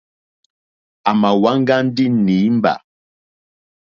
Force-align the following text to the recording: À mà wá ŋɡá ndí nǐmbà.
À 1.09 1.11
mà 1.21 1.29
wá 1.41 1.51
ŋɡá 1.59 1.75
ndí 1.87 2.05
nǐmbà. 2.23 2.73